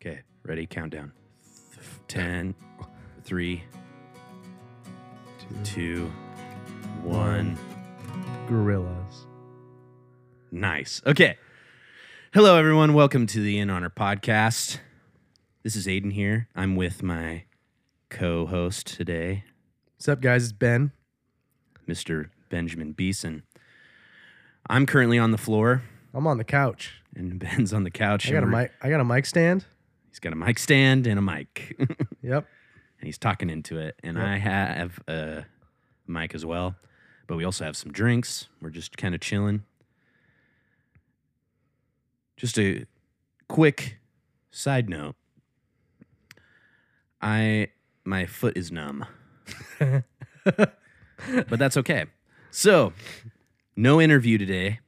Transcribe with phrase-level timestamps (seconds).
[0.00, 0.66] Okay, ready?
[0.66, 1.12] Countdown.
[2.06, 2.54] Ten,
[3.24, 3.64] three,
[5.64, 6.10] two,
[7.02, 7.58] one.
[8.48, 9.26] Gorillas.
[10.50, 11.02] Nice.
[11.04, 11.36] Okay.
[12.32, 12.94] Hello, everyone.
[12.94, 14.78] Welcome to the In Honor podcast.
[15.64, 16.48] This is Aidan here.
[16.54, 17.44] I'm with my
[18.08, 19.44] co host today,
[19.96, 20.44] What's up, guys?
[20.44, 20.92] It's Ben.
[21.88, 22.30] Mr.
[22.50, 23.42] Benjamin Beeson.
[24.70, 25.82] I'm currently on the floor,
[26.14, 27.02] I'm on the couch.
[27.16, 28.28] and Ben's on the couch.
[28.28, 28.72] I got a and we're- mic.
[28.80, 29.64] I got a mic stand.
[30.18, 31.76] He's got a mic stand and a mic.
[32.22, 32.44] Yep.
[33.00, 33.94] And he's talking into it.
[34.02, 34.26] And Yep.
[34.26, 35.44] I have a
[36.08, 36.74] mic as well.
[37.28, 38.48] But we also have some drinks.
[38.60, 39.62] We're just kind of chilling.
[42.36, 42.86] Just a
[43.48, 43.98] quick
[44.50, 45.14] side note.
[47.22, 47.68] I
[48.04, 49.04] my foot is numb.
[49.78, 50.02] but
[51.50, 52.06] that's okay.
[52.50, 52.92] So,
[53.76, 54.80] no interview today.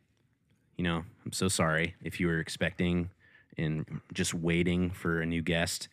[0.77, 3.11] You know, I'm so sorry if you were expecting
[3.57, 5.89] and just waiting for a new guest.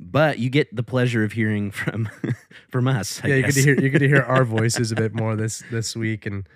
[0.00, 2.08] But you get the pleasure of hearing from
[2.70, 3.20] from us.
[3.22, 5.36] I yeah, you get to hear you get to hear our voices a bit more
[5.36, 6.48] this this week, and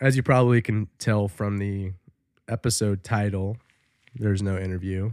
[0.00, 1.92] as you probably can tell from the
[2.48, 3.58] episode title,
[4.14, 5.10] there's no interview.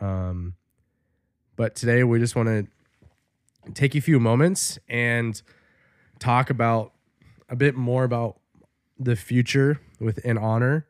[0.00, 0.54] Um,
[1.56, 2.66] but today we just want to
[3.72, 5.40] take a few moments and
[6.18, 6.92] talk about
[7.48, 8.38] a bit more about
[8.98, 10.86] the future within honor,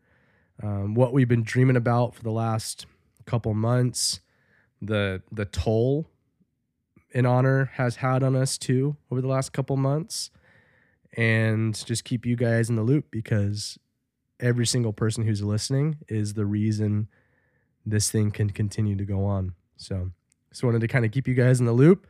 [0.62, 2.86] um, what we've been dreaming about for the last
[3.26, 4.20] couple months,
[4.80, 6.06] the the toll
[7.10, 10.30] in honor has had on us too over the last couple months,
[11.16, 13.78] and just keep you guys in the loop because
[14.40, 17.08] every single person who's listening is the reason
[17.84, 19.54] this thing can continue to go on.
[19.76, 20.10] So,
[20.50, 22.06] just wanted to kind of keep you guys in the loop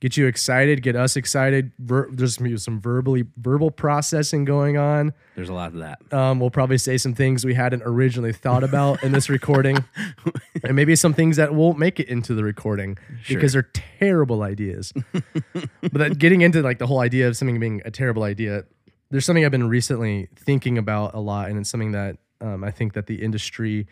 [0.00, 1.72] get you excited, get us excited.
[1.78, 5.12] Ver- there's gonna be some verbally verbal processing going on.
[5.36, 6.00] There's a lot of that.
[6.12, 9.84] Um, we'll probably say some things we hadn't originally thought about in this recording,
[10.64, 12.96] and maybe some things that won't make it into the recording
[13.28, 14.92] because they're terrible ideas.
[15.12, 18.64] but that getting into like the whole idea of something being a terrible idea,
[19.10, 22.70] there's something I've been recently thinking about a lot, and it's something that um, I
[22.70, 23.86] think that the industry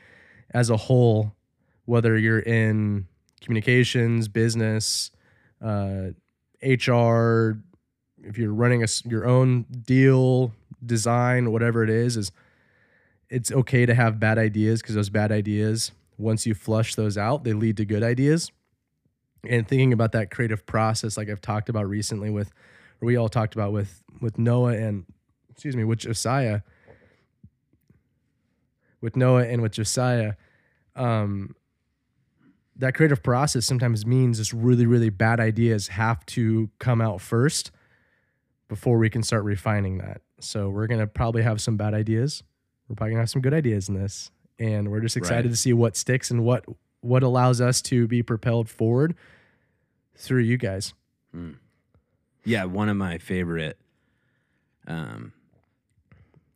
[0.53, 1.35] as a whole,
[1.85, 3.07] whether you're in
[3.43, 5.11] communications, business,
[5.63, 6.11] uh,
[6.63, 7.59] HR,
[8.23, 10.53] if you're running a, your own deal,
[10.85, 12.33] design, whatever it is, is
[13.31, 17.45] it's okay to have bad ideas because those bad ideas, once you flush those out,
[17.45, 18.51] they lead to good ideas.
[19.49, 22.51] And thinking about that creative process, like I've talked about recently with,
[23.01, 25.05] or we all talked about with with Noah and,
[25.49, 26.63] excuse me, with Josiah,
[29.01, 30.35] with Noah and with Josiah,
[30.97, 31.55] um,
[32.79, 37.71] that creative process sometimes means this really, really bad ideas have to come out first
[38.69, 40.21] before we can start refining that.
[40.41, 42.43] So we're gonna probably have some bad ideas.
[42.89, 45.51] We're probably gonna have some good ideas in this, and we're just excited Right.
[45.51, 46.65] to see what sticks and what
[47.01, 49.15] what allows us to be propelled forward
[50.17, 50.95] through you guys.
[52.45, 53.79] Yeah, one of my favorite.
[54.87, 55.33] Um,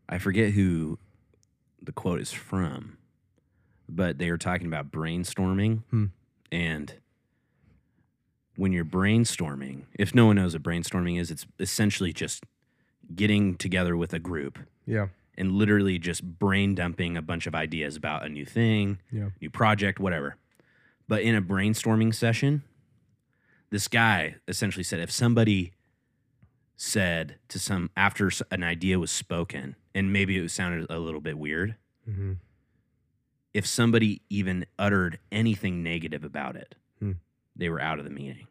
[0.08, 0.98] I forget who
[1.80, 2.96] the quote is from,
[3.94, 6.06] but they were talking about brainstorming, Hmm.
[6.50, 6.94] and
[8.56, 12.44] when you're brainstorming, if no one knows what brainstorming is, it's essentially just
[13.14, 17.96] getting together with a group Yeah, and literally just brain dumping a bunch of ideas
[17.96, 20.36] about a new thing, yeah, new project, whatever.
[21.08, 22.62] But in a brainstorming session,
[23.70, 25.72] this guy essentially said if somebody
[26.76, 31.38] said to some after an idea was spoken and maybe it sounded a little bit
[31.38, 32.34] weird, hmm
[33.54, 37.12] if somebody even uttered anything negative about it, Hmm.
[37.56, 38.46] they were out of the meeting.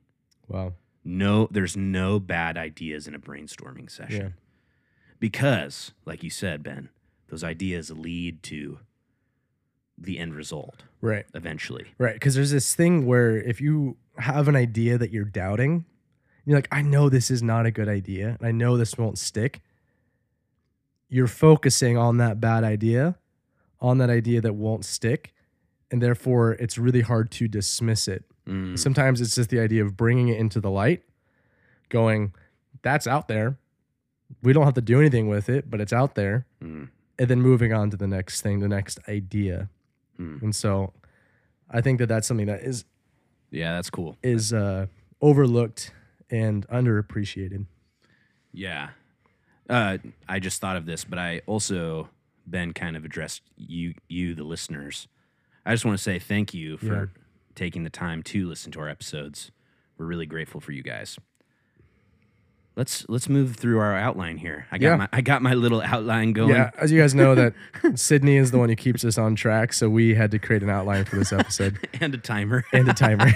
[0.47, 0.73] wow,
[1.03, 4.21] No, there's no bad ideas in a brainstorming session.
[4.21, 4.41] Yeah.
[5.19, 6.89] Because, like you said, Ben,
[7.29, 8.79] those ideas lead to
[9.97, 11.25] the end result right.
[11.33, 11.85] eventually.
[11.97, 12.13] Right.
[12.15, 15.85] Because there's this thing where if you have an idea that you're doubting,
[16.45, 18.35] you're like, I know this is not a good idea.
[18.39, 19.61] And I know this won't stick.
[21.07, 23.15] You're focusing on that bad idea,
[23.81, 25.33] on that idea that won't stick.
[25.89, 28.23] And therefore, it's really hard to dismiss it.
[28.47, 31.03] Mm, Sometimes it's just the idea of bringing it into the light,
[31.89, 32.33] going,
[32.81, 33.57] that's out there.
[34.41, 36.45] We don't have to do anything with it, but it's out there.
[36.63, 36.87] mm,
[37.19, 39.69] And then moving on to the next thing, the next idea.
[40.19, 40.41] mm.
[40.41, 40.93] And so
[41.69, 42.85] I think that that's something that is
[43.51, 44.15] Yeah, that's cool.
[44.23, 44.85] is uh,
[45.21, 45.91] overlooked
[46.29, 47.65] and underappreciated.
[48.53, 48.89] Yeah.
[49.69, 52.09] Uh, I just thought of this, but I also
[52.51, 55.07] Ben kind of addressed you, you the listeners.
[55.65, 57.05] I just want to say thank you for Yeah.
[57.55, 59.51] taking the time to listen to our episodes.
[59.97, 61.17] We're really grateful for you guys.
[62.77, 64.65] let's let's move through our outline here.
[64.71, 64.95] I got Yeah.
[64.95, 66.51] my I got my little outline going.
[66.55, 67.53] Yeah, as you guys know, that
[67.95, 70.69] Sydney is the one who keeps us on track, so we had to create an
[70.69, 72.63] outline for this episode and a timer.
[72.73, 73.29] and a timer.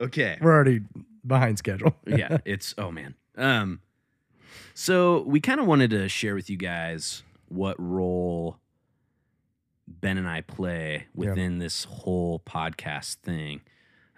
[0.00, 0.38] okay.
[0.40, 0.80] We're already
[1.26, 1.94] behind schedule.
[2.06, 3.14] yeah, it's oh man.
[3.36, 3.80] Um
[4.74, 8.58] so we kind of wanted to share with you guys what role
[9.86, 13.60] Ben and I play within this whole podcast thing.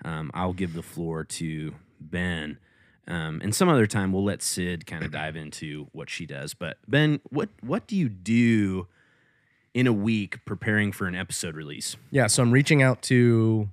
[0.05, 2.59] Um, I'll give the floor to Ben.
[3.09, 6.55] Um, and some other time we'll let Sid kind of dive into what she does.
[6.55, 8.89] But Ben, what what do you do
[9.75, 11.97] in a week preparing for an episode release?
[12.11, 13.69] Yeah, so I'm reaching out to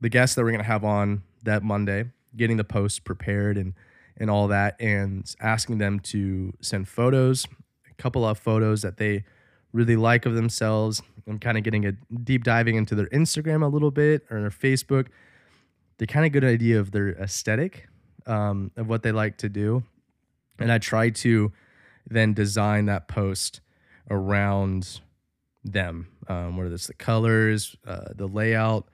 [0.00, 2.06] the guests that we're going to have on that Monday,
[2.36, 3.74] getting the posts prepared and
[4.16, 7.46] and all that, and asking them to send photos,
[7.98, 9.24] couple of photos that they
[9.72, 11.02] really like of themselves.
[11.28, 11.92] I'm kind of getting a
[12.22, 15.08] deep diving into their Instagram a little bit or their Facebook.
[15.98, 17.88] They kind of get an idea of their aesthetic,
[18.26, 19.82] um, of what they like to do,
[20.58, 21.52] and I try to
[22.08, 23.60] then design that post
[24.10, 25.00] around
[25.64, 28.88] them, um, whether it's the colors, uh, the layout,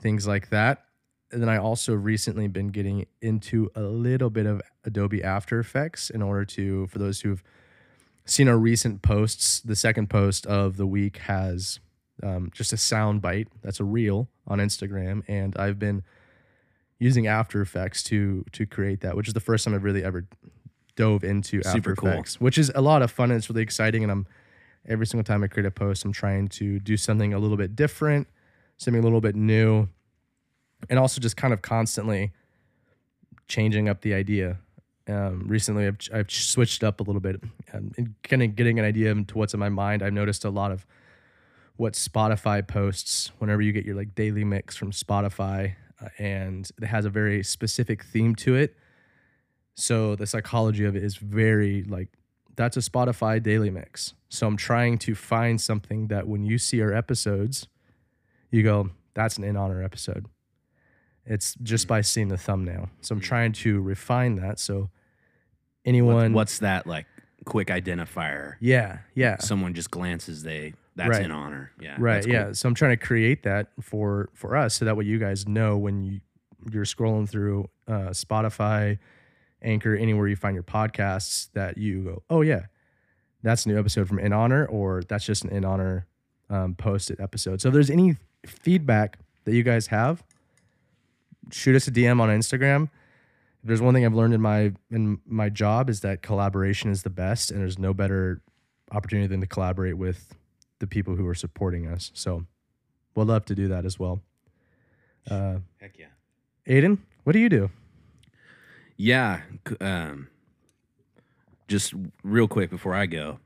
[0.00, 0.84] things like that.
[1.32, 6.10] And then I also recently been getting into a little bit of Adobe After Effects
[6.10, 7.42] in order to, for those who've
[8.24, 11.80] seen our recent posts, the second post of the week has
[12.22, 16.02] um, just a sound bite that's a reel on Instagram, and I've been
[16.98, 20.26] using After Effects to to create that, which is the first time I've really ever
[20.96, 22.10] dove into After cool.
[22.10, 24.02] Effects, which is a lot of fun and it's really exciting.
[24.02, 24.26] And I'm
[24.86, 27.74] every single time I create a post, I'm trying to do something a little bit
[27.74, 28.28] different,
[28.76, 29.88] something a little bit new,
[30.88, 32.32] and also just kind of constantly
[33.48, 34.58] changing up the idea.
[35.10, 37.42] Um, recently, I've, I've switched up a little bit
[37.72, 40.02] um, and kind of getting an idea into what's in my mind.
[40.02, 40.86] I've noticed a lot of
[41.76, 46.86] what Spotify posts whenever you get your like daily mix from Spotify, uh, and it
[46.86, 48.76] has a very specific theme to it.
[49.74, 52.08] So the psychology of it is very like
[52.56, 54.12] that's a Spotify daily mix.
[54.28, 57.66] So I'm trying to find something that when you see our episodes,
[58.50, 60.26] you go, that's an in honor episode.
[61.24, 62.90] It's just by seeing the thumbnail.
[63.00, 64.58] So I'm trying to refine that.
[64.58, 64.90] So
[65.84, 67.06] anyone, what's that like
[67.44, 68.54] quick identifier?
[68.60, 71.22] yeah, yeah, Someone just glances, they that's Right.
[71.24, 71.70] in honor.
[71.80, 71.96] Yeah.
[71.98, 72.32] right, cool.
[72.32, 72.52] yeah.
[72.52, 75.78] So I'm trying to create that for for us, so that way you guys know
[75.78, 76.20] when you
[76.70, 78.98] you're scrolling through uh, Spotify,
[79.62, 82.66] Anchor, anywhere you find your podcasts, that you go, oh yeah,
[83.42, 86.06] that's a new episode from In Honor, or that's just an In Honor
[86.50, 87.62] um, posted episode.
[87.62, 90.22] So if there's any feedback that you guys have,
[91.50, 92.90] shoot us a DM on Instagram.
[93.62, 97.02] If there's one thing I've learned in my in my job is that collaboration is
[97.02, 98.40] the best, and there's no better
[98.90, 100.34] opportunity than to collaborate with
[100.78, 102.10] the people who are supporting us.
[102.14, 102.46] So
[103.14, 104.22] we'll love to do that as well.
[105.30, 106.06] Uh, Heck yeah.
[106.66, 107.70] Aidan, what do you do?
[108.96, 109.42] Yeah.
[109.80, 110.28] Um,
[111.68, 113.38] just real quick before I go,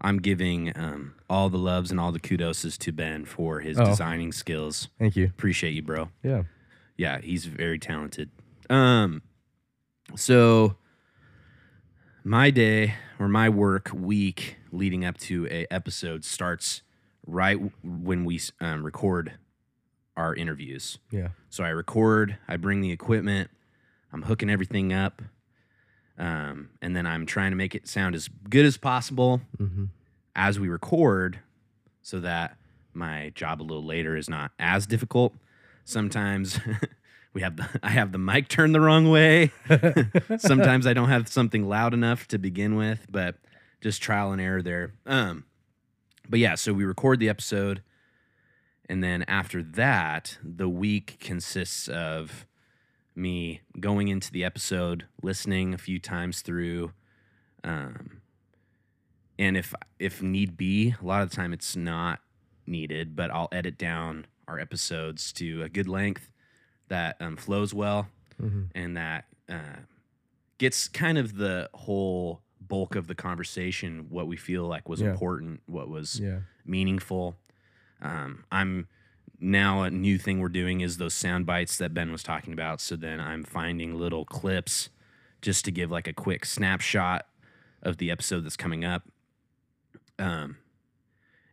[0.00, 3.84] I'm giving um, all the loves and all the kudos to Ben for his Oh.
[3.86, 4.88] designing skills.
[4.98, 5.26] Thank you.
[5.26, 6.10] Appreciate you, bro.
[6.22, 6.42] Yeah.
[6.96, 8.30] Yeah, he's very talented.
[8.68, 9.22] Um,
[10.16, 10.76] so
[12.24, 16.82] my day or my work week leading up to a episode starts
[17.26, 19.34] right when we um, record
[20.16, 20.98] our interviews.
[21.10, 21.28] Yeah.
[21.48, 23.50] So I record, I bring the equipment,
[24.12, 25.22] I'm hooking everything up,
[26.18, 29.84] um, and then I'm trying to make it sound as good as possible Mm-hmm.
[30.36, 31.40] as we record
[32.02, 32.56] so that
[32.92, 35.32] my job a little later is not as difficult.
[35.84, 36.58] Sometimes
[37.32, 39.52] we have the I have the mic turned the wrong way.
[40.38, 43.36] Sometimes I don't have something loud enough to begin with, but
[43.80, 44.94] just trial and error there.
[45.06, 45.44] Um
[46.28, 47.82] but yeah, so we record the episode
[48.88, 52.46] and then after that, the week consists of
[53.14, 56.92] me going into the episode, listening a few times through
[57.62, 58.20] um
[59.38, 62.20] and if if need be a lot of the time it's not
[62.66, 66.30] needed but i'll edit down our episodes to a good length
[66.90, 68.08] that um, flows well
[68.40, 68.62] Mm-hmm.
[68.74, 69.80] and that uh,
[70.56, 75.10] gets kind of the whole bulk of the conversation what we feel like was Yeah.
[75.10, 76.38] important what was Yeah.
[76.64, 77.36] meaningful
[78.00, 78.88] um, i'm
[79.38, 82.80] now a new thing we're doing is those sound bites that ben was talking about
[82.80, 84.88] so then i'm finding little clips
[85.42, 87.26] just to give like a quick snapshot
[87.82, 89.02] of the episode that's coming up
[90.18, 90.56] um,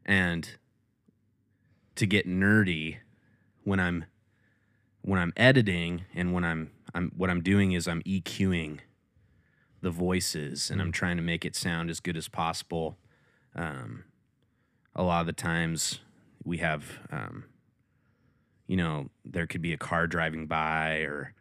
[0.05, 0.51] and
[1.95, 2.97] to get nerdy
[3.63, 4.05] when i'm
[5.07, 8.79] when i'm editing and when i'm i'm what i'm doing is i'm eqing
[9.81, 12.97] the voices and i'm trying to make it sound as good as possible
[13.55, 14.03] um,
[14.95, 15.99] a lot of the times
[16.43, 17.45] we have um,
[18.67, 21.33] you know there could be a car driving by or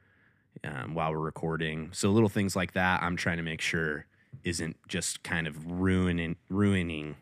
[0.64, 1.90] um, while we're recording.
[1.92, 4.06] So little things like that, I'm trying to make sure
[4.42, 7.16] isn't just kind of ruining ruining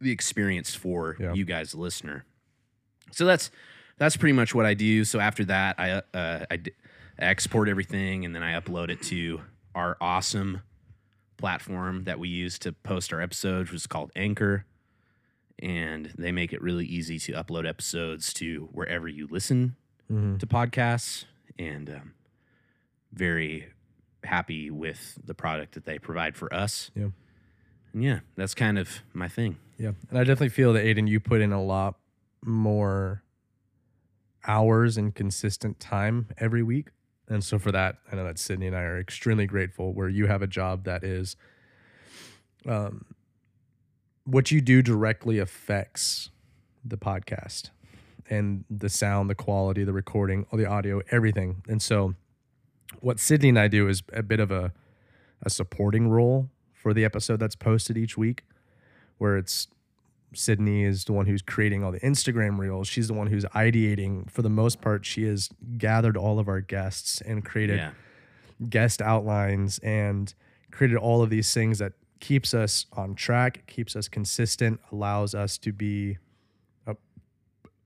[0.00, 1.32] the experience for Yeah.
[1.32, 2.24] you guys, the listener.
[3.12, 3.50] So that's
[3.98, 5.04] that's pretty much what I do.
[5.04, 6.72] So after that, I uh, I, d-
[7.18, 9.40] I export everything and then I upload it to
[9.74, 10.62] our awesome
[11.36, 14.64] platform that we use to post our episodes, which is called Anchor.
[15.58, 19.76] And they make it really easy to upload episodes to wherever you listen
[20.12, 20.38] Mhm.
[20.38, 21.24] to podcasts.
[21.58, 22.12] And um,
[23.12, 23.68] very
[24.24, 26.90] happy with the product that they provide for us.
[26.94, 27.08] Yeah.
[27.92, 29.56] And yeah, that's kind of my thing.
[29.78, 29.92] Yeah.
[30.10, 31.98] And I definitely feel that Aidan, you put in a lot
[32.44, 33.22] more
[34.46, 36.88] hours and consistent time every week.
[37.28, 40.26] And so for that, I know that Sydney and I are extremely grateful where you
[40.26, 41.36] have a job that is
[42.66, 43.04] um
[44.24, 46.30] what you do directly affects
[46.84, 47.70] the podcast
[48.28, 51.62] and the sound, the quality, the recording, all the audio, everything.
[51.68, 52.14] And so
[53.00, 54.72] what Sydney and I do is a bit of a
[55.42, 58.44] a supporting role for the episode that's posted each week
[59.18, 59.68] where it's
[60.34, 62.88] Sydney is the one who's creating all the Instagram reels.
[62.88, 64.30] She's the one who's ideating.
[64.30, 67.92] For the most part, she has gathered all of our guests and created Yeah.
[68.68, 70.32] guest outlines and
[70.70, 75.56] created all of these things that keeps us on track, keeps us consistent, allows us
[75.58, 76.18] to be
[76.86, 76.94] uh,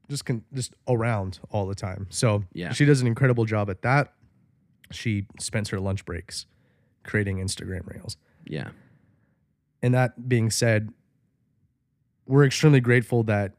[0.08, 2.06] just con- just around all the time.
[2.10, 2.72] So Yeah.
[2.72, 4.14] she does an incredible job at that.
[4.90, 6.46] She spends her lunch breaks
[7.04, 8.16] creating Instagram reels.
[8.44, 8.70] Yeah.
[9.82, 10.92] And that being said,
[12.30, 13.54] we're extremely grateful that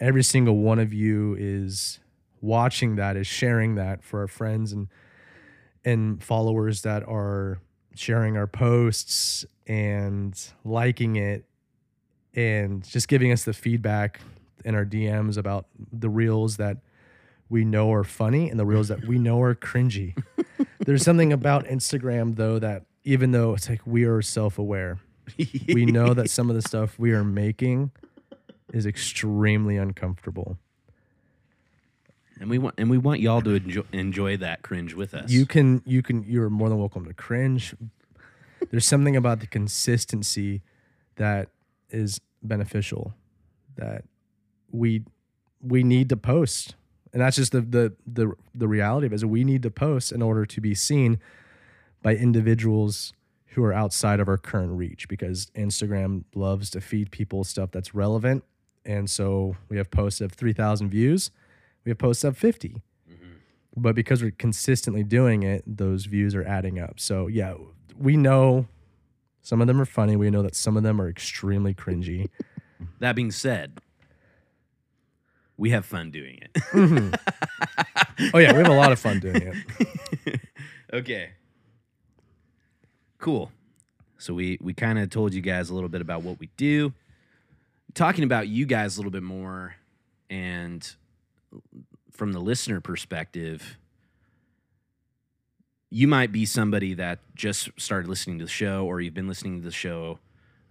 [0.00, 2.00] every single one of you is
[2.40, 4.88] watching that, is sharing that for our friends and
[5.84, 7.58] and followers that are
[7.94, 11.44] sharing our posts and liking it
[12.34, 14.20] and just giving us the feedback
[14.64, 16.78] in our DMs about the reels that
[17.48, 20.16] we know are funny and the reels that we know are cringy.
[20.78, 25.00] There's something about Instagram though that even though it's like we are self-aware,
[25.68, 27.90] we know that some of the stuff we are making
[28.72, 30.58] is extremely uncomfortable.
[32.40, 35.30] and we want and we want y'all to enjoy, enjoy that cringe with us.
[35.30, 37.74] You can you can you're more than welcome to cringe.
[38.70, 40.62] There's something about the consistency
[41.16, 41.48] that
[41.90, 43.14] is beneficial
[43.76, 44.04] that
[44.70, 45.04] we
[45.62, 46.74] we need to post.
[47.12, 50.12] And that's just the the the the reality of it is we need to post
[50.12, 51.18] in order to be seen
[52.02, 53.12] by individuals
[53.50, 57.94] who are outside of our current reach because Instagram loves to feed people stuff that's
[57.94, 58.44] relevant.
[58.84, 61.30] And so we have posts of 3,000 views,
[61.84, 62.68] we have posts of 50
[63.10, 63.14] mm-hmm.
[63.76, 67.00] but because we're consistently doing it, those views are adding up.
[67.00, 67.54] So yeah,
[67.98, 68.66] we know
[69.42, 70.16] some of them are funny.
[70.16, 72.28] We know that some of them are extremely cringy.
[73.00, 73.80] that being said,
[75.56, 76.54] we have fun doing it.
[76.54, 78.30] Mm-hmm.
[78.34, 80.40] oh yeah, we have a lot of fun doing it.
[80.92, 81.30] okay.
[83.20, 83.52] Cool.
[84.18, 86.92] So we we kind of told you guys a little bit about what we do.
[87.94, 89.74] Talking about you guys a little bit more
[90.28, 90.88] and
[92.10, 93.76] from the listener perspective,
[95.90, 99.56] you might be somebody that just started listening to the show or you've been listening
[99.58, 100.18] to the show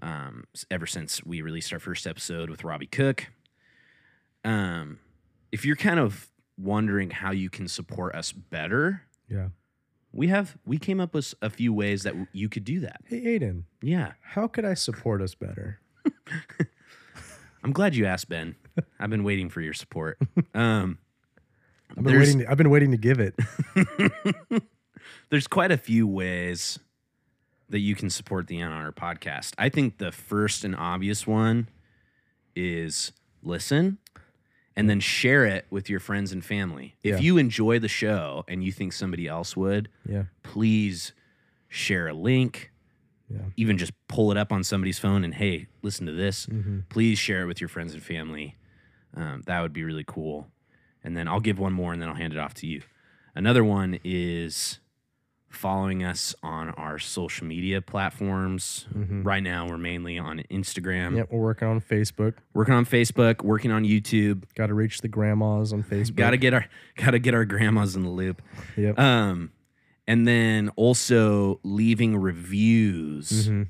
[0.02, 3.28] um, ever since we released our first episode with Robbie Cook.
[4.46, 5.00] Um,
[5.52, 9.50] if you're kind of wondering how you can support us better, Yeah.
[10.12, 13.02] We have we came up with a few ways that you could do that.
[13.06, 15.80] Hey Aidan, Yeah, how could I support us better?
[17.64, 18.56] I'm glad you asked, Ben.
[19.00, 20.18] I've been waiting for your support.
[20.54, 20.98] Um,
[21.92, 22.48] I've been There's- waiting.
[22.48, 23.36] I've been waiting to give it.
[25.30, 26.80] there's quite a few ways
[27.70, 29.54] that you can support the In Honor podcast.
[29.58, 31.68] I think the first and obvious one
[32.56, 33.12] is
[33.44, 33.98] listen
[34.80, 36.96] and then share it with your friends and family.
[37.04, 37.22] If Yeah.
[37.22, 40.24] you enjoy the show and you think somebody else would, Yeah.
[40.42, 41.12] please
[41.68, 42.72] share a link.
[43.30, 43.42] Yeah.
[43.58, 46.46] Even just pull it up on somebody's phone and hey, listen to this.
[46.46, 46.80] Mm-hmm.
[46.90, 48.56] Please share it with your friends and family.
[49.14, 50.50] Um, that would be really cool.
[51.04, 52.82] And then I'll give one more and then I'll hand it off to you.
[53.36, 54.80] Another one is
[55.50, 58.88] following us on our social media platforms.
[58.96, 59.26] Mhm.
[59.26, 61.32] Right now, we're mainly on Instagram, Yep.
[61.32, 62.36] We're working on Facebook.
[62.54, 64.44] working on Facebook, working on YouTube.
[64.56, 66.16] Got to reach the grandmas on Facebook.
[66.16, 66.66] Got to get our
[66.98, 68.42] got to get our grandmas in the loop.
[68.78, 69.00] Yep.
[69.00, 69.52] Um,
[70.08, 73.50] and then also leaving reviews.
[73.50, 73.68] Mhm.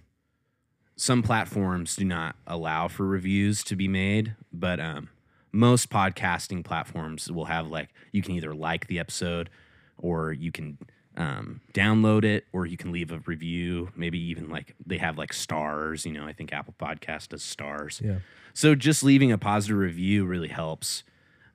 [0.96, 5.10] Some platforms do not allow for reviews to be made, but um,
[5.54, 9.50] most podcasting platforms will have like you can either like the episode
[9.98, 10.78] or you can
[11.20, 13.92] um, download it or you can leave a review.
[13.96, 16.06] Maybe even like they have like stars.
[16.06, 18.02] You know, I think Apple Podcast does stars.
[18.04, 18.20] Yeah.
[18.56, 21.04] So just leaving a positive review really helps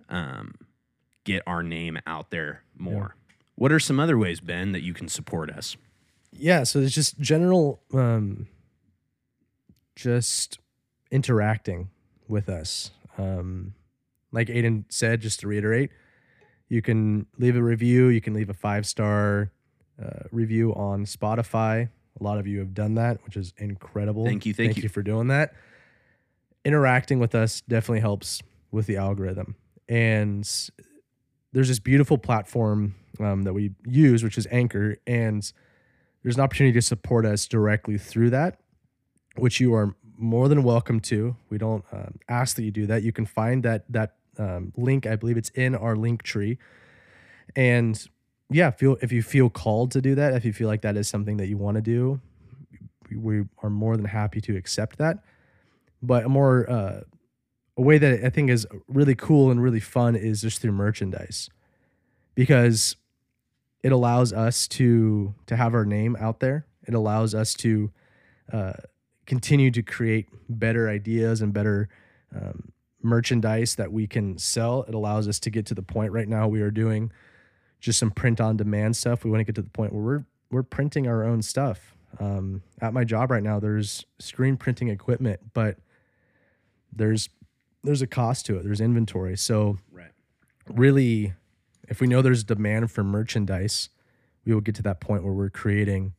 [0.08, 0.54] um,
[1.24, 3.16] get our name out there more.
[3.56, 5.76] What are some other ways, Ben, that you can support us?
[6.36, 8.48] yeah so it's just general um
[9.94, 10.58] just
[11.10, 11.90] interacting
[12.26, 13.74] with us um
[14.32, 15.90] like aidan said just to reiterate
[16.74, 19.50] you can leave a review you can leave a five star
[20.02, 21.88] uh, review on spotify
[22.20, 24.82] a lot of you have done that which is incredible Thank you, thank thank you.
[24.84, 25.54] you for doing that
[26.64, 29.56] interacting with us definitely helps with the algorithm
[29.88, 30.48] and
[31.52, 35.52] there's this beautiful platform um, that we use which is anchor and
[36.24, 38.58] there's an opportunity to support us directly through that,
[39.36, 41.36] which you are more than welcome to.
[41.50, 43.02] We don't um, ask that you do that.
[43.02, 45.06] You can find that that um, link.
[45.06, 46.58] I believe it's in our link tree,
[47.56, 48.08] and
[48.50, 51.08] yeah, feel if you feel called to do that, if you feel like that is
[51.08, 52.20] something that you want to do,
[53.10, 55.18] we are more than happy to accept that.
[56.02, 57.00] But a more uh,
[57.76, 61.48] a way that I think is really cool and really fun is just through merchandise,
[62.34, 62.96] because
[63.82, 66.66] it allows us to to have our name out there.
[66.86, 67.90] It allows us to
[68.52, 68.74] uh,
[69.24, 71.88] continue to create better ideas and better
[72.34, 72.72] um,
[73.04, 74.82] merchandise that we can sell.
[74.88, 77.12] It allows us to get to the point right now we are doing
[77.80, 79.24] just some print on demand stuff.
[79.24, 81.94] We want to get to the point where we're we're printing our own stuff.
[82.20, 85.78] Um, at my job right now, there's screen printing equipment, but
[86.92, 87.28] there's
[87.82, 88.64] there's a cost to it.
[88.64, 90.12] There's inventory, so Right.
[90.68, 91.34] really,
[91.88, 93.90] if we know there's demand for merchandise,
[94.46, 96.14] we will get to that point where we're creating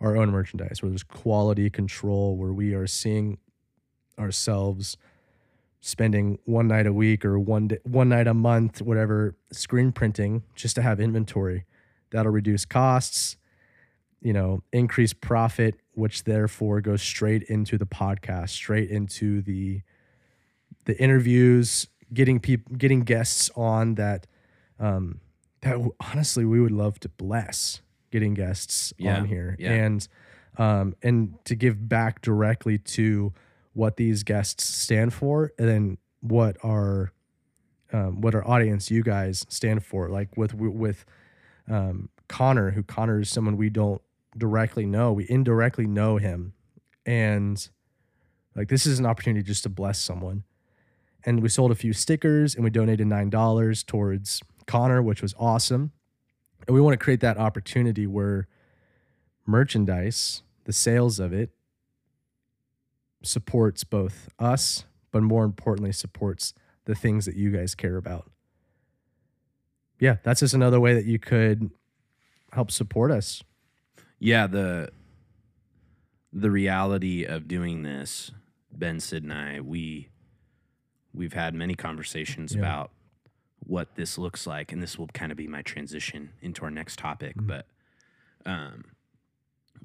[0.00, 3.38] our own merchandise, where there's quality control, where we are seeing
[4.18, 4.96] ourselves
[5.80, 10.42] spending one night a week or one day, one night a month, whatever, screen printing
[10.54, 11.64] just to have inventory.
[12.10, 13.36] That'll reduce costs,
[14.20, 19.82] you know, increase profit, which therefore goes straight into the podcast, straight into the
[20.84, 24.26] the interviews, getting people, getting guests on that
[24.78, 25.20] um,
[25.62, 27.80] that honestly we would love to bless
[28.12, 29.72] getting guests Yeah, on here yeah.
[29.72, 30.08] and
[30.58, 33.32] um, and to give back directly to
[33.76, 37.12] what these guests stand for and then what our
[37.92, 40.08] um, what our audience you guys stand for.
[40.08, 41.04] Like with with
[41.68, 44.00] um, Connor who Connor is someone we don't
[44.36, 45.12] directly know.
[45.12, 46.54] We indirectly know him.
[47.04, 47.68] And
[48.54, 50.44] like this is an opportunity just to bless someone.
[51.24, 55.34] And we sold a few stickers and we donated nine dollars towards Connor, which was
[55.38, 55.92] awesome.
[56.66, 58.48] And we want to create that opportunity where
[59.44, 61.50] merchandise, the sales of it,
[63.26, 68.30] supports both us, but more importantly, supports the things that you guys care about.
[69.98, 71.70] Yeah, that's just another way that you could
[72.52, 73.42] help support us.
[74.18, 74.90] Yeah, the
[76.32, 78.30] the reality of doing this,
[78.72, 80.08] Ben, Sid, and I, we
[81.14, 82.60] we've had many conversations Yeah.
[82.60, 82.90] about
[83.60, 86.98] what this looks like, and this will kind of be my transition into our next
[86.98, 87.36] topic.
[87.36, 87.46] Mhm.
[87.46, 87.66] But
[88.44, 88.84] um,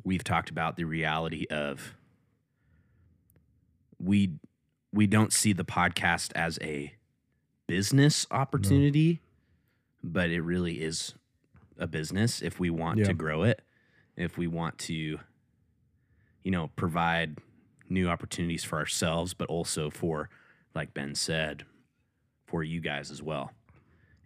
[0.03, 1.95] we've talked about the reality of
[4.01, 4.33] we
[4.93, 6.93] we don't see the podcast as a
[7.67, 9.21] business opportunity,
[10.03, 11.13] but it really is
[11.77, 13.05] a business if we want Yeah.
[13.05, 13.61] to grow it,
[14.17, 14.93] if we want to,
[16.43, 17.37] you know, provide
[17.89, 20.29] new opportunities for ourselves, but also for,
[20.75, 21.63] like Ben said,
[22.45, 23.51] for you guys as well.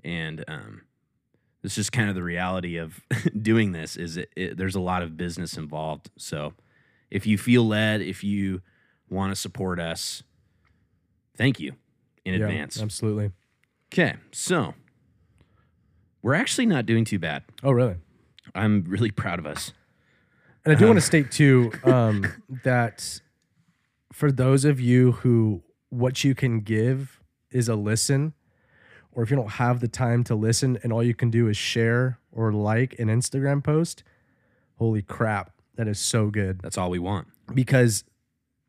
[0.04, 0.82] And um,
[1.64, 3.02] it's just kind of the reality of
[3.42, 6.10] doing this is it, it, there's a lot of business involved.
[6.18, 6.54] So
[7.12, 8.62] if you feel led, if you
[9.10, 10.24] want to support us,
[11.38, 11.74] thank you
[12.24, 12.82] in Yeah, advance.
[12.82, 13.32] Absolutely.
[13.94, 14.74] Okay, so
[16.22, 17.44] we're actually not doing too bad.
[17.64, 17.96] Oh, really?
[18.54, 19.74] I'm really proud of us.
[20.64, 22.26] And I do Um, want to state too um,
[22.64, 23.22] that
[24.12, 27.20] for those of you who what you can give
[27.52, 28.34] is a listen,
[29.12, 31.56] or if you don't have the time to listen and all you can do is
[31.56, 34.04] share or like an Instagram post,
[34.78, 37.28] holy crap, that is so good That's all we want.
[37.54, 38.04] because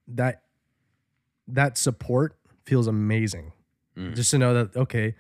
[0.09, 0.43] that
[1.49, 3.53] that support feels amazing.
[3.97, 4.15] Mm.
[4.15, 5.15] Just to know that okay,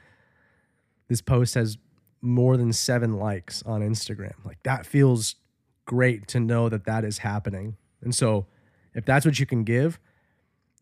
[1.09, 1.79] this post has
[2.21, 4.35] more than 7 likes on Instagram.
[4.45, 5.37] Like that feels
[5.85, 7.77] great to know that that is happening.
[8.03, 8.47] And so
[8.95, 9.99] if that's what you can give,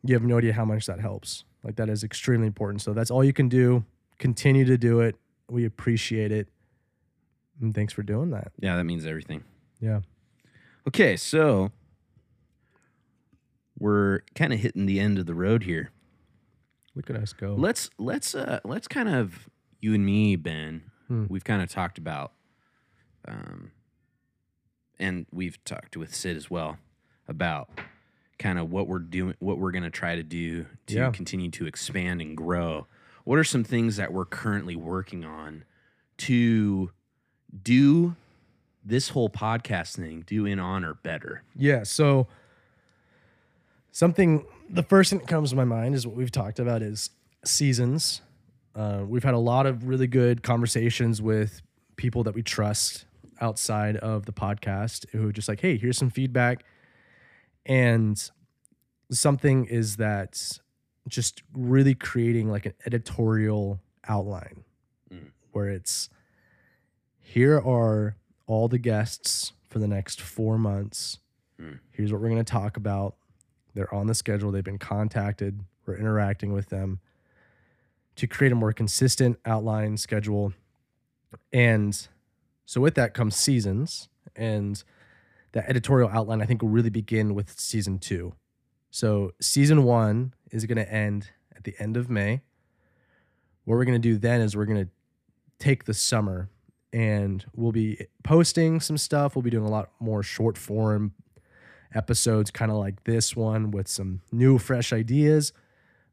[0.03, 1.45] you have no idea how much that helps.
[1.63, 2.83] Like that is extremely important.
[2.83, 3.85] So that's all you can do.
[4.19, 5.17] Continue to do it.
[5.51, 6.49] We appreciate it.
[7.61, 8.53] And thanks for doing that.
[8.61, 9.45] Yeah, that means everything.
[9.81, 10.01] Yeah.
[10.87, 11.73] Okay, so
[13.79, 15.91] we're kind of hitting the end of the road here.
[16.95, 17.55] Look at us go.
[17.59, 19.49] Let's let's uh let's kind of
[19.81, 20.83] you and me, Ben.
[21.09, 21.27] Hmm.
[21.29, 22.33] We've kind of talked about,
[23.27, 23.73] um,
[24.99, 26.79] and we've talked with Sid as well
[27.29, 27.69] about
[28.39, 31.11] kind of what we're doing, what we're gonna try to do to Yeah.
[31.11, 32.87] continue to expand and grow.
[33.25, 35.65] What are some things that we're currently working on
[36.19, 36.91] to
[37.63, 38.17] do
[38.85, 41.43] this whole podcast thing do in honor better.
[41.57, 41.85] Yeah.
[41.85, 42.27] So
[43.95, 47.11] something the first thing that comes to my mind is what we've talked about is
[47.45, 48.21] seasons.
[48.75, 51.63] Uh, we've had a lot of really good conversations with
[51.97, 53.05] people that we trust
[53.41, 56.65] outside of the podcast who are just like, hey, here's some feedback.
[57.67, 58.21] And
[59.13, 60.59] something is that
[61.09, 64.65] just really creating like an editorial outline
[65.13, 65.31] Mm.
[65.53, 66.09] where it's
[67.21, 71.19] here are all the guests for the next four months.
[71.61, 71.79] Mm.
[71.91, 73.17] Here's what we're going to talk about.
[73.75, 77.01] They're on the schedule, they've been contacted, we're interacting with them
[78.17, 80.53] to create a more consistent outline schedule.
[81.53, 82.09] And
[82.65, 84.83] so with that comes seasons and
[85.53, 88.33] that editorial outline I think will really begin with season 2.
[88.91, 92.43] So season 1 is going to end at the end of May.
[93.65, 94.91] What we're going to do then is we're going to
[95.59, 96.49] take the summer
[96.93, 99.35] and we'll be posting some stuff.
[99.35, 101.13] We'll be doing a lot more short form
[101.95, 105.53] episodes kind of like this one with some new fresh ideas,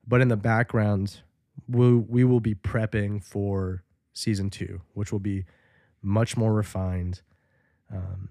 [0.08, 1.22] but in the background
[1.67, 5.46] we we will be prepping for season 2, which will be
[6.02, 7.22] much more refined.
[7.91, 8.30] Um,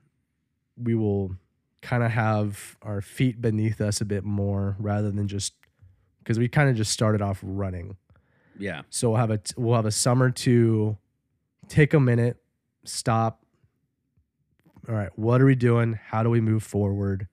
[0.76, 1.36] we will
[1.82, 5.54] kind of have our feet beneath us a bit more rather than just
[6.18, 7.96] because we kind of just started off running.
[8.58, 8.82] Yeah.
[8.90, 10.96] So we'll have a we'll have a summer to
[11.68, 12.36] take a minute,
[12.84, 13.44] stop.
[14.88, 15.98] All right, what are we doing?
[16.08, 17.28] How do we move forward?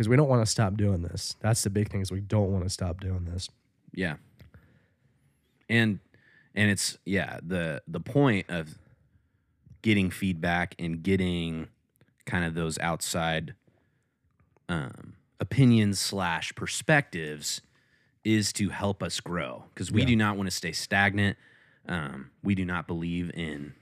[0.00, 1.36] Because we don't want to stop doing this.
[1.40, 3.50] That's the big thing is we don't want to stop doing this.
[3.92, 4.16] Yeah.
[5.68, 5.98] And
[6.54, 8.78] and it's yeah, the the point of
[9.82, 11.68] getting feedback and getting
[12.24, 13.52] kind of those outside
[14.70, 17.60] um opinions slash perspectives
[18.24, 20.06] is to help us grow because we Yeah.
[20.06, 21.36] do not want to stay stagnant.
[21.86, 23.74] Um, we do not believe in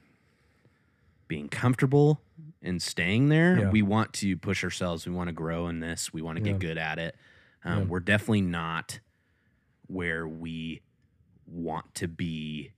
[1.28, 2.20] being comfortable
[2.62, 3.58] and staying there.
[3.58, 3.70] Yeah.
[3.70, 5.06] We want to push ourselves.
[5.06, 6.12] We want to grow in this.
[6.12, 7.14] We want to get good at it.
[7.64, 7.84] Um, Yeah.
[7.84, 8.98] We're definitely not
[9.86, 10.80] where we
[11.46, 12.72] want to be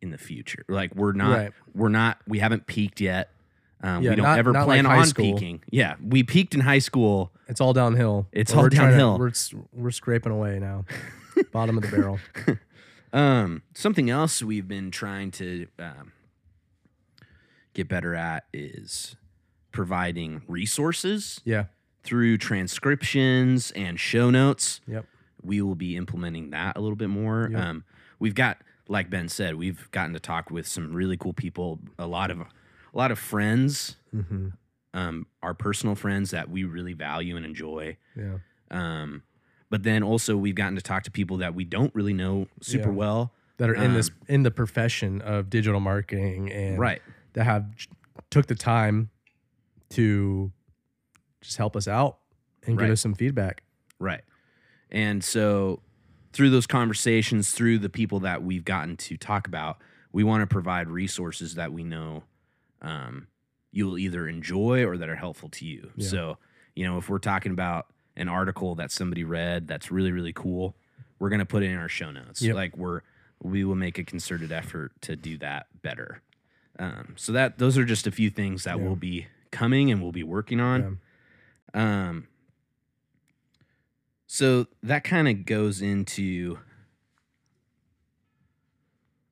[0.00, 0.64] in the future.
[0.68, 1.36] Like we're not.
[1.38, 1.52] Right.
[1.74, 2.18] We're not.
[2.26, 3.30] We haven't peaked yet.
[3.84, 5.34] Um, Yeah, we don't not- ever not plan like on school.
[5.34, 5.62] peaking.
[5.70, 7.32] Yeah, we peaked in high school.
[7.48, 8.28] It's all downhill.
[8.32, 9.18] It's all we're trying to- downhill.
[9.18, 9.32] we're
[9.72, 10.84] we're scraping away now.
[11.52, 12.18] Bottom of the barrel.
[13.14, 16.12] Um, something else we've been trying to um,
[17.74, 19.16] get better at is
[19.72, 21.66] providing resources Yeah.
[22.04, 24.80] through transcriptions and show notes.
[24.86, 25.06] Yep.
[25.42, 27.48] We will be implementing that a little bit more.
[27.50, 27.60] Yep.
[27.60, 27.84] Um,
[28.18, 28.58] we've got,
[28.88, 31.80] like Ben said, we've gotten to talk with some really cool people.
[31.98, 32.46] A lot of, a
[32.94, 34.48] lot of friends, hmm
[34.94, 37.96] um, our personal friends that we really value and enjoy.
[38.14, 38.36] Yeah.
[38.70, 39.22] Um,
[39.70, 42.90] but then also we've gotten to talk to people that we don't really know super
[42.90, 42.94] Yeah.
[42.94, 43.32] well.
[43.56, 47.00] That are in this Um, in the profession of digital marketing and Right.
[47.34, 47.66] That have
[48.30, 49.10] took the time
[49.90, 50.52] to
[51.40, 52.18] just help us out
[52.66, 52.86] and Right.
[52.86, 53.62] give us some feedback.
[53.98, 54.22] Right.
[54.90, 55.82] And so
[56.32, 59.78] through those conversations, through the people that we've gotten to talk about,
[60.12, 62.24] we want to provide resources that we know
[62.80, 63.28] um,
[63.70, 65.90] you'll either enjoy or that are helpful to you.
[65.96, 66.08] Yeah.
[66.08, 66.38] So,
[66.74, 70.76] you know, if we're talking about an article that somebody read that's really, really cool,
[71.18, 72.42] we're going to put it in our show notes.
[72.42, 72.54] Yep.
[72.54, 73.00] Like we're,
[73.42, 76.22] we will make a concerted effort to do that better.
[76.78, 78.84] Um, so that those are just a few things that Yeah.
[78.84, 80.98] will be coming and we'll be working on.
[81.74, 82.28] Um,
[84.26, 86.58] so that kind of goes into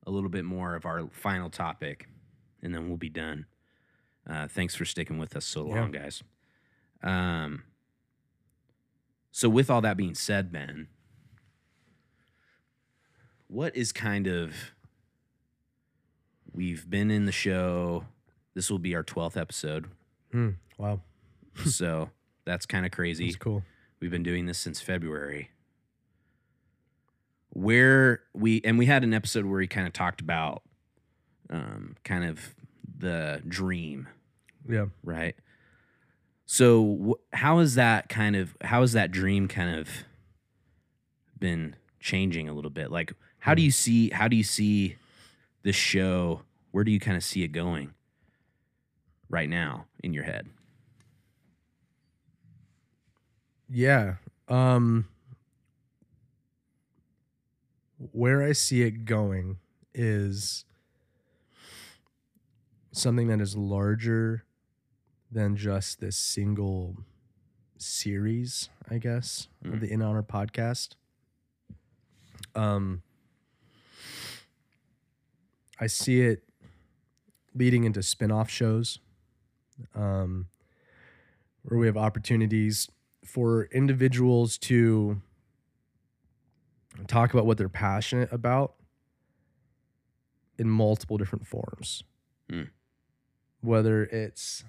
[0.05, 2.07] a little bit more of our final topic,
[2.61, 3.45] and then we'll be done.
[4.27, 5.81] Uh, thanks for sticking with us so Yeah.
[5.81, 6.23] long, guys.
[7.03, 7.63] Um,
[9.31, 10.87] so, with all that being said, Ben,
[13.47, 14.53] what is kind of
[16.53, 18.05] we've been in the show.
[18.53, 19.87] This will be our twelfth episode,
[20.31, 20.49] Hmm.
[20.77, 21.01] Wow.
[21.65, 22.09] so
[22.45, 23.25] that's kind of crazy.
[23.25, 23.63] That's cool.
[23.99, 25.49] We've been doing this since February.
[27.53, 30.63] Where we and we had an episode where he kind of talked about
[31.49, 32.55] um, kind of
[32.97, 34.07] the dream,
[34.69, 34.85] Yeah.
[35.03, 35.35] right?
[36.45, 39.89] So wh- how is that kind of how has that dream kind of
[41.39, 42.89] been changing a little bit?
[42.89, 44.95] Like how do you see how do you see
[45.63, 46.41] this show?
[46.71, 47.93] Where do you kind of see it going
[49.29, 50.47] right now in your head?
[53.69, 54.15] Yeah.
[54.47, 55.07] Um
[58.11, 59.57] where I see it going
[59.93, 60.65] is
[62.91, 64.43] something that is larger
[65.31, 66.97] than just this single
[67.77, 69.73] series, I guess, Mm.
[69.73, 70.95] of the In Honor podcast.
[72.55, 73.03] Um
[75.81, 76.43] I see it
[77.55, 78.99] leading into spin-off shows
[79.95, 80.45] um,
[81.63, 82.87] where we have opportunities
[83.25, 85.21] for individuals to
[87.07, 88.75] talk about what they're passionate about
[90.57, 92.03] in multiple different forms.
[92.49, 92.63] Hmm.
[93.61, 94.63] Whether it's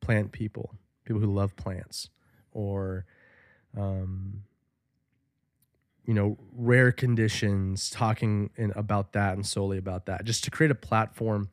[0.00, 0.74] plant people,
[1.04, 2.10] people who love plants,
[2.52, 3.06] or
[3.76, 4.42] um,
[6.06, 10.70] you know, rare conditions, talking in, about that and solely about that, just to create
[10.70, 11.48] a platform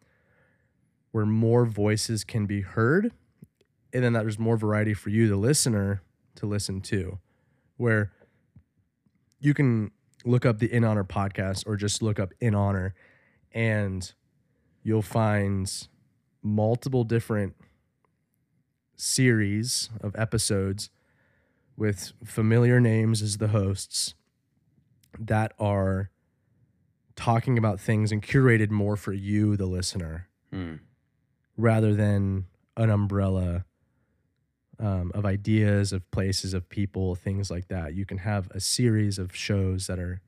[1.11, 3.11] where more voices can be heard,
[3.93, 6.01] and then that there's more variety for you, the listener,
[6.35, 7.19] to listen to,
[7.77, 8.11] where
[9.39, 9.91] you can
[10.25, 12.93] look up the In Honor podcast or just look up In Honor,
[13.53, 14.11] and
[14.83, 15.87] you'll find
[16.43, 17.55] multiple different
[18.95, 20.89] series of episodes
[21.75, 24.13] with familiar names as the hosts
[25.27, 26.10] that are
[27.15, 30.79] talking about things and curated more for you, the listener, Mm.
[31.57, 33.65] rather than an umbrella
[34.79, 37.93] um, of ideas, of places, of people, things like that.
[37.93, 40.21] You can have a series of shows that are.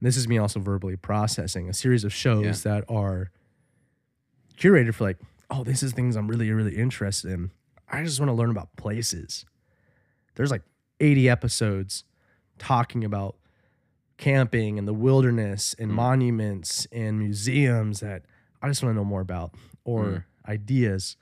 [0.00, 3.30] This is me also verbally processing a series of shows that are
[4.58, 5.18] curated for like,
[5.50, 7.52] oh, this is things I'm really, really interested in.
[7.88, 9.46] I just want to learn about places.
[10.34, 10.62] There's like
[11.00, 12.04] 80 episodes
[12.58, 13.36] talking about
[14.16, 15.94] camping and the wilderness and Mm.
[15.94, 18.24] monuments and museums that
[18.62, 20.24] I just want to know more about or Mm.
[20.48, 21.16] ideas.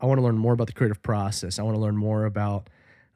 [0.00, 1.58] I want to learn more about the creative process.
[1.58, 2.68] I want to learn more about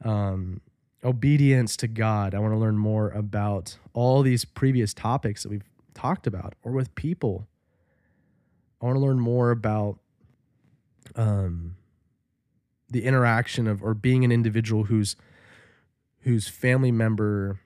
[0.03, 0.59] um,
[1.05, 2.33] obedience to God.
[2.35, 6.73] I want to learn more about all these previous topics that we've talked about or
[6.73, 7.47] with people.
[8.81, 9.99] I want to learn more about
[11.15, 11.75] um,
[12.89, 15.15] the interaction of or being an individual whose
[16.21, 17.59] whose family member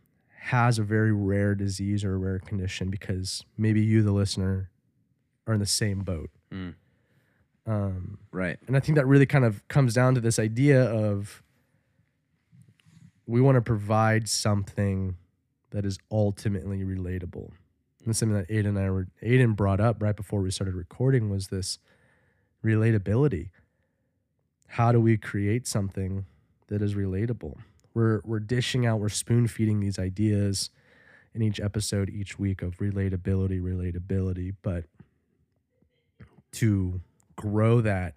[0.48, 4.70] has a very rare disease or a rare condition because maybe you, the listener,
[5.46, 6.30] are in the same boat.
[6.54, 6.74] Mm.
[7.66, 8.58] Um, Right.
[8.68, 11.44] and I think that really kind of comes down to this idea of
[13.26, 15.18] we want to provide something
[15.72, 17.52] that is ultimately relatable.
[18.06, 21.30] And something that Aidan and I were Aidan brought up right before we started recording
[21.30, 21.78] was this
[22.64, 23.50] relatability.
[24.68, 26.26] How do we create something
[26.68, 27.58] that is relatable?
[27.98, 30.70] We're we're dishing out, we're spoon feeding these ideas
[31.34, 34.84] in each episode each week of relatability, relatability, but
[36.52, 37.02] to
[37.36, 38.14] grow that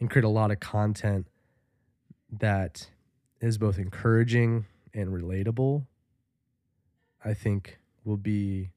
[0.00, 1.28] and create a lot of content
[2.32, 2.88] that
[3.40, 5.86] is both encouraging and relatable,
[7.24, 8.70] I think will be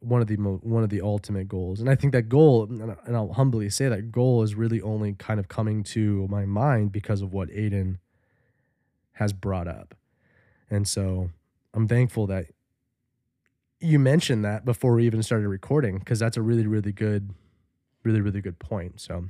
[0.00, 1.80] one of the mo- one of the ultimate goals.
[1.80, 5.38] And I think that goal, and I'll humbly say that goal is really only kind
[5.38, 7.98] of coming to my mind because of what Aidan
[9.14, 9.94] has brought up.
[10.70, 11.30] And so
[11.74, 12.46] I'm thankful that
[13.80, 17.34] you mentioned that before we even started recording because that's a really really good
[18.04, 19.00] really really good point.
[19.00, 19.28] So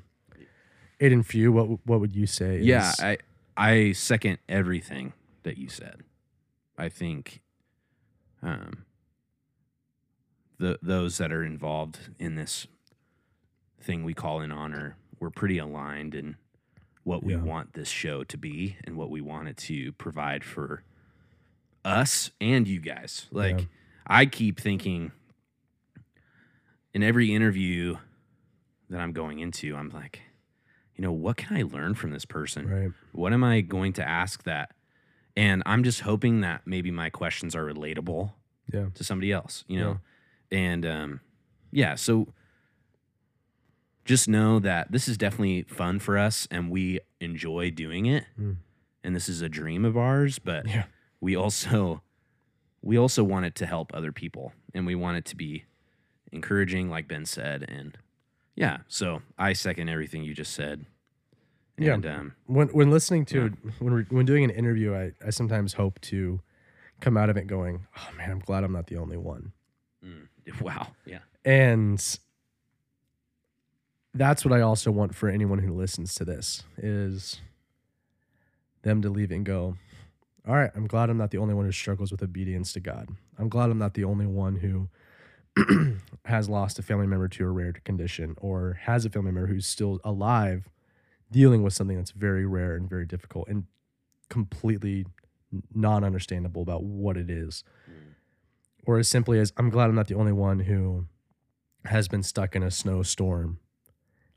[1.01, 2.61] Aidan you, what what would you say?
[2.61, 3.19] Yeah, I
[3.57, 6.03] I second everything that you said.
[6.79, 7.43] I think
[8.43, 8.85] um
[10.59, 12.67] the those that are involved in this
[13.81, 16.37] thing we call in honor, we're pretty aligned in
[17.05, 17.43] what we Yeah.
[17.43, 20.83] want this show to be and what we want it to provide for
[21.85, 23.27] us and you guys.
[23.33, 23.67] Like Yeah.
[24.07, 25.13] I keep thinking
[26.95, 27.97] in every interview
[28.91, 30.21] that I'm going into, I'm like,
[30.95, 32.69] you know, what can I learn from this person?
[32.69, 32.91] right.
[33.13, 34.73] What am I going to ask that?
[35.37, 38.33] And I'm just hoping that maybe my questions are relatable
[38.73, 38.89] Yeah.
[38.95, 40.01] to somebody else, you know?
[40.51, 41.21] And um,
[41.71, 42.29] yeah, so
[44.05, 48.25] just know that this is definitely fun for us and we enjoy doing it.
[48.41, 48.57] Mm.
[49.05, 50.85] And this is a dream of ours, but Yeah.
[51.21, 52.03] we also
[52.83, 55.65] we also want it to help other people and we want it to be
[56.33, 57.97] encouraging like Ben said and
[58.55, 60.85] yeah, so I second everything you just said.
[61.79, 61.95] Yeah.
[61.95, 65.75] And um when when listening to when we're, when doing an interview, I I sometimes
[65.75, 66.41] hope to
[67.01, 69.53] come out of it going, oh man, I'm glad I'm not the only one.
[70.05, 70.29] mm,
[70.61, 71.21] wow, yeah.
[71.45, 72.01] And
[74.15, 77.41] that's what I also want for anyone who listens to this is
[78.83, 79.77] them to leave and go,
[80.47, 83.09] all right, I'm glad I'm not the only one who struggles with obedience to God.
[83.39, 84.89] I'm glad I'm not the only one who
[86.25, 89.67] has lost a family member to a rare condition or has a family member who's
[89.67, 90.69] still alive
[91.31, 93.65] dealing with something that's very rare and very difficult and
[94.29, 95.07] completely
[95.75, 97.65] non understandable about what it is.
[97.91, 98.15] Mm.
[98.87, 101.07] Or as simply as, I'm glad I'm not the only one who
[101.85, 103.59] has been stuck in a snowstorm.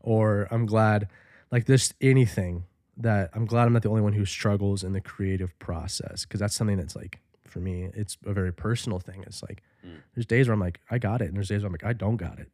[0.06, 1.10] Or I'm glad,
[1.52, 2.64] like, there's anything
[2.98, 6.40] that I'm glad I'm not the only one who struggles in the creative process because
[6.40, 7.90] that's something that's like for me.
[7.94, 9.24] It's a very personal thing.
[9.28, 10.02] It's like Mm.
[10.16, 11.94] there's days where I'm like, I got it, and there's days where I'm like, I
[11.94, 12.50] don't got it.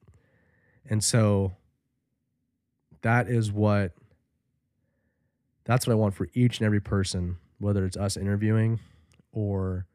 [0.89, 1.53] And so
[3.03, 3.93] that is what
[5.63, 8.79] that's what I want for each and every person, whether it's us interviewing
[9.31, 9.85] or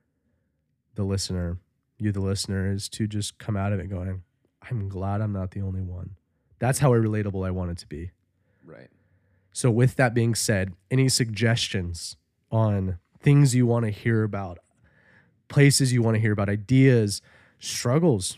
[0.95, 1.59] the listener,
[1.99, 4.23] you the listener, is to just come out of it going,
[4.63, 6.17] I'm glad I'm not the only one.
[6.59, 8.11] That's how relatable I want it to be.
[8.65, 8.89] Right.
[9.53, 12.17] So, with that being said, any suggestions
[12.51, 14.59] on things you want to hear about,
[15.49, 17.23] places you want to hear about, ideas,
[17.59, 18.37] struggles,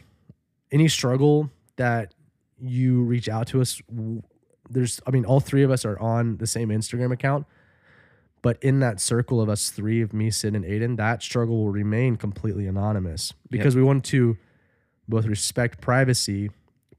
[0.70, 2.14] any struggle that
[2.61, 3.81] you reach out to us?
[4.70, 7.46] There's, I mean, all three of us are on the same Instagram account,
[8.42, 11.70] but in that circle of us three, of me, Sid, and Aidan, that struggle will
[11.70, 14.37] remain completely anonymous because we want to
[15.09, 16.50] both respect privacy,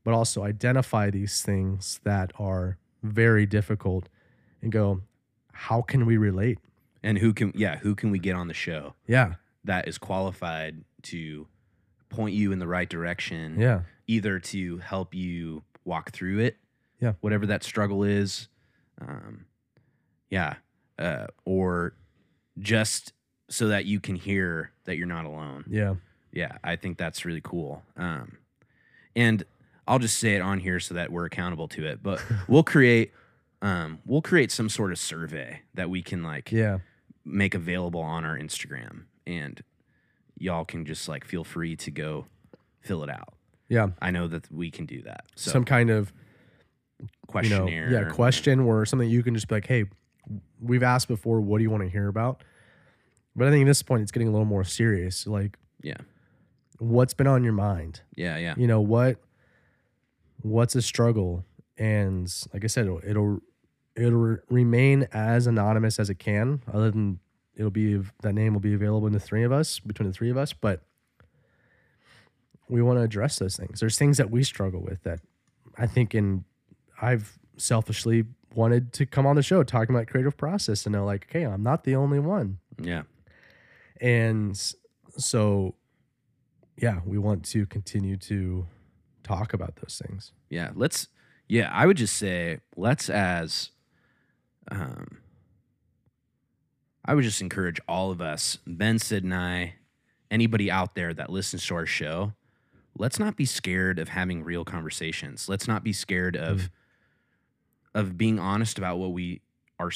[0.09, 4.09] but also identify these things that are very difficult
[4.59, 5.01] and go,
[5.53, 6.57] how can we relate?
[7.03, 9.35] And who can yeah, who can we get on the show Yeah.
[9.65, 11.45] that is qualified to
[12.09, 13.59] point you in the right direction?
[13.59, 13.81] Yeah.
[14.07, 16.57] Either to help you walk through it,
[16.99, 17.13] Yeah.
[17.21, 18.47] whatever that struggle is,
[18.99, 19.45] um,
[20.31, 20.55] yeah,
[20.97, 21.93] uh, or
[22.57, 23.13] just
[23.47, 25.65] so that you can hear that you're not alone.
[25.69, 25.95] Yeah.
[26.31, 27.83] Yeah, I think that's really cool.
[27.95, 28.37] Um,
[29.15, 29.43] and
[29.89, 32.01] I'll just say it on here so that we're accountable to it.
[32.03, 33.11] But we'll create,
[33.61, 36.77] um, we'll create some sort of survey that we can like Yeah.
[37.25, 39.61] make available on our Instagram, and
[40.37, 42.27] y'all can just like feel free to go
[42.81, 43.33] fill it out.
[43.67, 43.87] Yeah.
[44.01, 45.25] I know that we can do that.
[45.35, 46.13] So Some kind of
[46.99, 49.85] you know, questionnaire, yeah, question or something you can just be like, hey,
[50.61, 52.43] we've asked before, what do you want to hear about?
[53.35, 55.25] But I think at this point it's getting a little more serious.
[55.27, 55.97] Like, Yeah,
[56.79, 58.01] what's been on your mind?
[58.15, 59.17] yeah, yeah, You know, what
[60.41, 61.45] what's a struggle?
[61.77, 63.39] And like I said, it'll it'll,
[63.95, 67.19] it'll re- remain as anonymous as it can, other than
[67.55, 70.29] it'll be that name will be available in the three of us, between the three
[70.29, 70.81] of us, but
[72.69, 73.79] we want to address those things.
[73.79, 75.19] There's things that we struggle with that
[75.77, 76.45] I think in
[77.01, 81.27] I've selfishly wanted to come on the show talking about creative process and know like,
[81.29, 82.59] okay, I'm not the only one.
[82.81, 83.03] yeah.
[84.01, 84.57] And
[85.17, 85.75] so
[86.77, 88.65] yeah, we want to continue to
[89.23, 90.31] talk about those things.
[90.49, 91.07] Yeah, let's.
[91.47, 93.71] Yeah, I would just say let's as.
[94.71, 95.19] Um,
[97.05, 99.75] I would just encourage all of us, Ben, Sid, and I,
[100.29, 102.33] anybody out there that listens to our show,
[102.97, 105.49] let's not be scared of having real conversations.
[105.49, 106.69] Let's not be scared of
[107.95, 109.41] of being honest about what we
[109.79, 109.91] are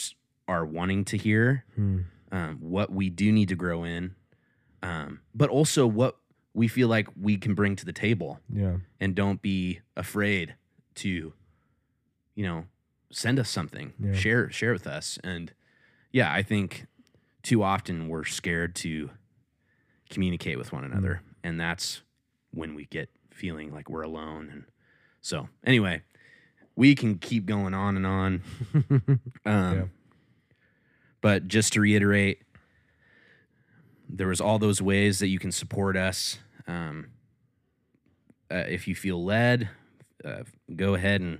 [0.47, 1.65] are wanting to hear,
[2.31, 4.15] um, what we do need to grow in,
[4.81, 6.17] um, but also what
[6.53, 8.77] we feel like we can bring to the table Yeah.
[8.99, 10.55] and don't be afraid
[10.95, 11.33] to
[12.35, 12.65] you know
[13.11, 14.13] send us something Yeah.
[14.13, 15.51] share share with us and
[16.11, 16.85] yeah i think
[17.43, 19.09] too often we're scared to
[20.09, 22.01] communicate with one another and that's
[22.51, 24.63] when we get feeling like we're alone and
[25.21, 26.01] so anyway
[26.75, 28.41] we can keep going on and on
[29.45, 29.83] um, Yeah.
[31.21, 32.41] but just to reiterate
[34.15, 37.07] there was all those ways that you can support us um,
[38.51, 39.69] uh, if you feel led
[40.23, 40.43] uh,
[40.75, 41.39] go ahead and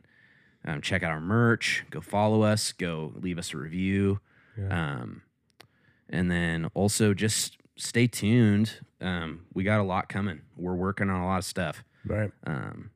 [0.65, 4.19] um, check out our merch go follow us go leave us a review
[4.57, 5.01] Yeah.
[5.01, 5.21] um,
[6.09, 11.21] and then also just stay tuned um, we got a lot coming we're working on
[11.21, 12.31] a lot of stuff right.
[12.45, 12.89] um,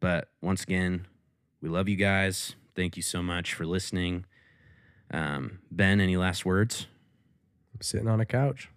[0.00, 1.06] but once again,
[1.62, 2.54] we love you guys.
[2.76, 4.26] Thank you so much for listening.
[5.10, 6.86] Um, ben, any last words?
[7.74, 8.68] I'm sitting on a couch.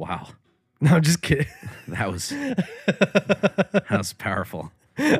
[0.00, 0.28] Wow,
[0.80, 1.46] No, I'm just kidding.
[1.88, 4.72] that was that was powerful.
[4.98, 5.18] All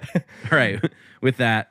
[0.50, 0.80] right,
[1.20, 1.70] with that,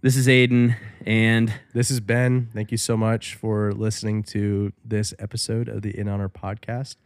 [0.00, 2.48] this is Aidan, and This is Ben.
[2.54, 6.96] Thank you so much for listening to this episode of the In Honor podcast.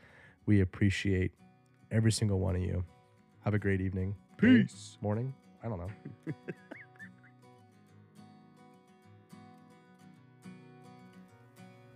[0.47, 1.33] We appreciate
[1.91, 2.85] every single one of you.
[3.45, 4.15] Have a great evening.
[4.37, 4.99] Peace.
[5.01, 5.35] Morning.
[5.65, 6.35] I don't know.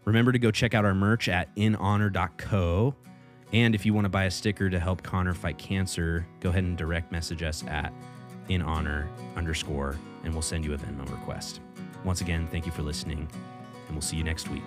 [0.04, 2.94] remember to go check out our merch at inhonor.co.
[3.52, 6.64] And if you want to buy a sticker to help Connor fight cancer, go ahead
[6.64, 7.92] and direct message us at
[8.48, 11.60] inhonor underscore, and we'll send you a Venmo request.
[12.04, 13.28] Once again, thank you for listening,
[13.86, 14.64] and we'll see you next week.